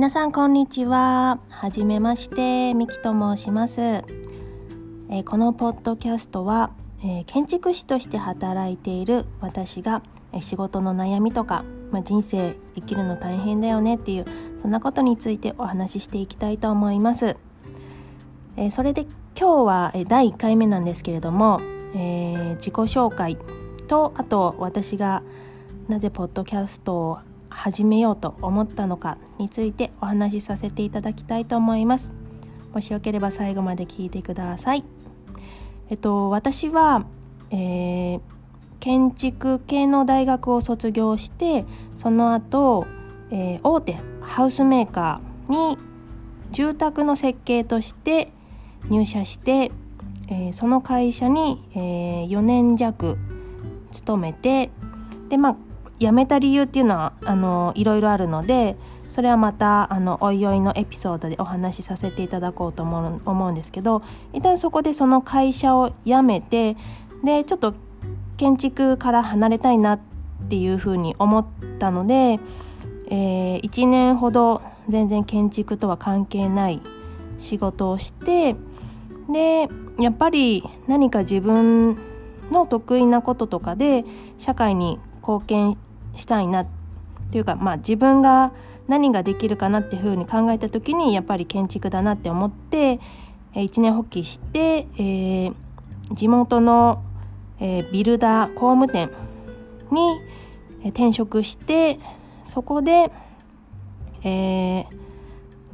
[0.00, 1.40] 皆さんこんにちは。
[1.50, 6.72] はじめましてみきと申します、えー、このポッドキャストは、
[7.04, 10.02] えー、建築士として働いている私が、
[10.32, 14.24] えー、仕事の悩みとか、まあ、人生生きるの大変だよねっていう
[14.62, 17.36] そんなことについてお話ししていきたいと思います、
[18.56, 19.02] えそれで
[19.38, 21.60] 今日は、え第1回目なんですけれども、
[21.94, 23.36] え自己紹介
[23.86, 25.22] とあと私が
[25.88, 27.18] なぜポッドキャストを
[27.50, 32.12] 始めようと思ったのかについてお話しさせていただきたいと思います。
[32.72, 34.84] もしよければ最後まで聞いてください。
[35.90, 37.04] えっと私は、
[37.50, 38.20] えー、
[38.78, 41.64] 建築系の大学を卒業して
[41.96, 42.86] その後、
[43.30, 45.78] えー、大手ハウスメーカーに
[46.52, 48.32] 住宅の設計として
[48.88, 49.70] 入社して、
[50.28, 53.18] えー、その会社に、えー、4年弱
[53.90, 54.70] 勤めて
[55.28, 55.56] でまあ
[56.00, 58.76] 辞めた理由っていうのはあのいろいろあるので
[59.10, 66.76] それはまたあのおいおいのエピソードでお話しさせていただこうと思う思うんですけど一旦そこでその会社を辞めて
[67.22, 67.74] でちょっと
[68.38, 70.00] 建築から離れたいなっ
[70.48, 71.46] ていうふうに思っ
[71.78, 72.40] たので、
[73.10, 76.80] えー、1年ほど全然建築とは関係ない
[77.38, 78.56] 仕事をして
[79.30, 81.98] でやっぱり何か自分
[82.50, 84.04] の得意なこととかで
[84.38, 85.78] 社会に貢献
[86.16, 86.66] したいなっ
[87.30, 88.52] ていうか、まあ、自分が
[88.88, 92.98] 何ができるかなっていうふうに考えた時にやっぱり建築だなって思って
[93.54, 95.54] 一年発起して、えー、
[96.12, 97.02] 地元の、
[97.60, 99.10] えー、ビルダー工務店
[99.92, 101.98] に転職して
[102.44, 103.12] そこで、
[104.24, 104.86] えー、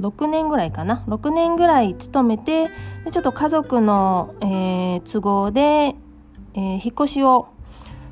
[0.00, 2.68] 6年ぐらいかな？6年ぐらい勤めて
[3.04, 7.48] でちょっと家族の、えー、都合で、えー、引っ越しを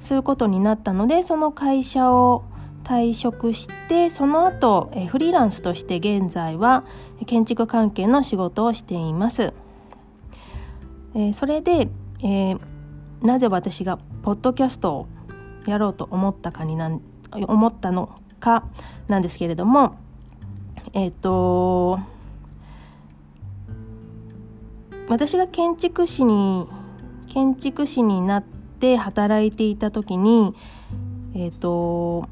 [0.00, 2.42] することになったのでその会社を
[2.84, 6.84] 退職してその後フリーランスとして現在は
[7.26, 9.52] 建築関係の仕事をしています。
[11.14, 11.88] えそれで、
[12.22, 12.60] えー、
[13.22, 15.06] なぜ私がポッドキャストを
[15.66, 18.64] やろうと思ったかになん思ったのか
[19.08, 19.96] なんですけれども
[20.94, 22.00] えっ、ー、と
[25.08, 26.68] 私が建築士に
[27.26, 30.54] 建築士になってで働いていた時に
[31.34, 32.28] えっ、ー、と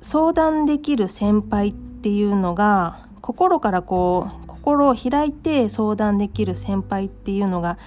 [0.00, 7.78] 相談できる先輩っていうのが心からこう心を開いて相談できる先輩っていうのが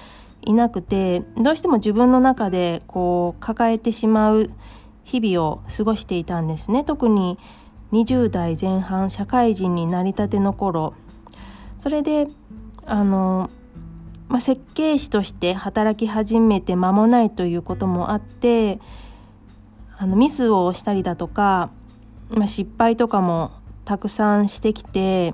[0.41, 4.49] いなくてどうしても自分の中でこう抱えてしまう
[5.03, 6.83] 日々を過ごしていたんですね。
[6.83, 7.38] 特に
[7.91, 10.94] 20代前半社会人になりたての頃。
[11.79, 12.27] それで
[12.85, 13.49] あの
[14.29, 18.79] まあ、設計士として働き始めて間もないということもあって
[19.97, 21.71] あのミスをしたりだとか、
[22.29, 23.51] まあ、失敗とかも
[23.85, 25.33] たくさんしてきて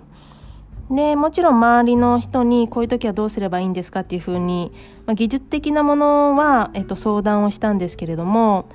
[0.91, 4.71] でもちろん周りの人にこういう時はどうすればいいんですかっていうふうに、
[5.05, 8.69] まあ、技術的なものは、えっと、相談をしたんですけれども、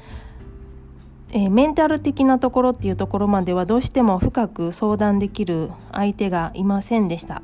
[1.30, 7.42] えー、メンタル的なところっていうところまではどうしても深く相談できる相手がいませんでした。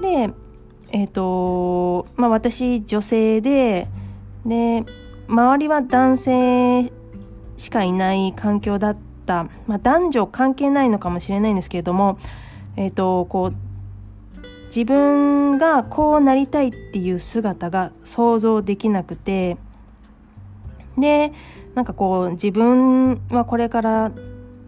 [0.00, 0.34] で
[0.94, 3.88] えっ、ー、とまあ私女性で
[4.46, 4.84] で
[5.26, 6.92] 周りは男性
[7.56, 8.96] しかいない環境だっ
[9.26, 12.18] た、まあ、男女関係ないのかもしれないんですけれども、
[12.76, 19.56] えっ、ー、とこう自分がこうなりたいっていう姿が想像できなくて
[20.96, 21.32] で
[21.74, 24.12] なんかこう自分はこれから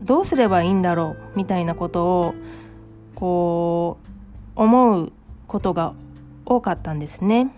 [0.03, 2.35] どうすればいいんだろうみたいなことを
[3.15, 3.99] こ
[4.57, 5.13] う思う
[5.47, 5.95] ことが
[6.47, 7.51] 多かったんですね。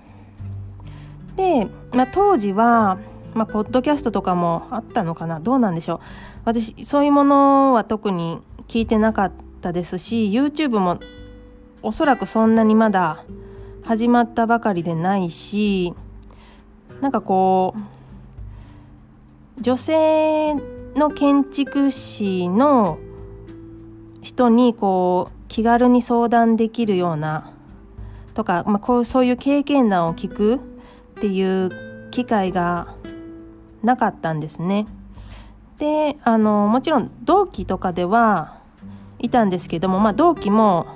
[1.37, 2.99] で、まあ、当時は、
[3.35, 5.39] まあ、ポッドキャストとかもあったのかな？
[5.39, 6.01] どうなんでしょう？
[6.45, 10.99] 私そういうものは特に聞いてなかったですし YouTube も
[11.83, 13.25] おそらくそんなにまだ
[13.85, 15.95] 始まったばかりでないし
[17.01, 17.75] なんかこ
[19.59, 20.55] う女性
[20.97, 22.99] の建築士の
[24.23, 27.53] 人にこう気軽に相談できるような
[28.39, 30.59] とか、まあ、こうそういう経験談を聞くっ
[31.21, 32.95] ていう機会が
[33.83, 34.87] なかったんですね。
[35.79, 38.61] であのもちろん同期とかでは
[39.19, 40.87] いたんですけども、まあ、同期も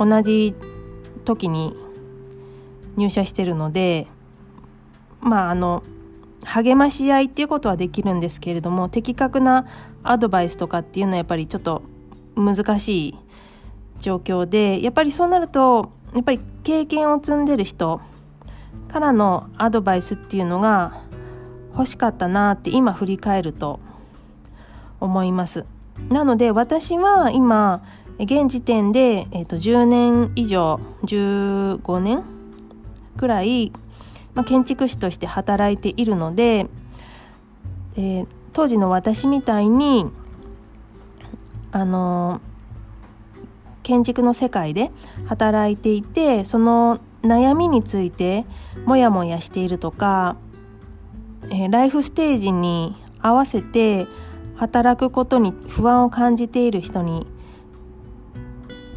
[0.00, 0.56] 同じ
[1.24, 1.76] 時に
[2.96, 4.08] 入社してるので
[5.20, 5.84] まああの
[6.42, 9.66] 励まし合いっていうことはできるんですけれども的確な
[10.02, 11.82] アドバイスとかっていうのはやっぱりちょっと
[12.34, 13.18] 難しい
[14.00, 18.00] 状況でやっぱりそうなるとやっぱり経験を積んでる人
[18.88, 21.02] からのアドバイスっていうのが
[21.72, 23.80] 欲しかったなって今振り返ると
[25.00, 25.66] 思います。
[26.08, 27.82] なので私は今
[28.18, 32.22] 現時点で、えー、と10年以上15年
[33.16, 33.72] くらい、
[34.34, 36.66] まあ、建築士として働いているので、
[37.96, 40.06] えー、当時の私みたいに
[41.72, 42.40] あの
[43.84, 44.90] 建築の世界で
[45.26, 48.44] 働いていてその悩みについて
[48.84, 50.36] モヤモヤしているとか、
[51.52, 54.06] え、ライフステージに合わせて
[54.56, 57.26] 働くことに不安を感じている人に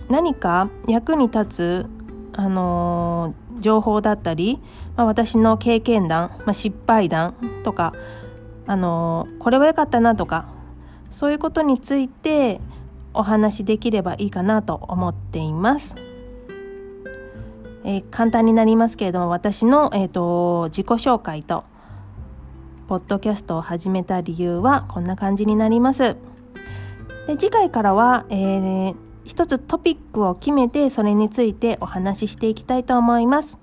[0.09, 1.85] 何か役に立つ、
[2.33, 4.61] あのー、情報だったり、
[4.95, 7.93] まあ、私の経験談、まあ、失敗談とか、
[8.67, 10.47] あのー、これは良かったなとか
[11.11, 12.61] そういうことについて
[13.13, 15.95] お話しできればいいかなと思っています。
[17.83, 21.63] えー、簡単になりますけれども私の、えーと自己紹介と
[22.87, 26.17] ポッドキャストを始めた理由はこんな感じになります。
[27.27, 28.95] で次回からは、えー、
[29.25, 33.59] 一つトピックを決めてそれについてお話ししていきたいと思います。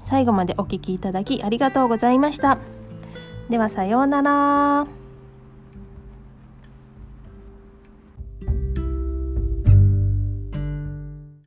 [0.00, 2.58] 最後までお聴きいただきありがとうございました。
[3.48, 5.03] ではさようなら。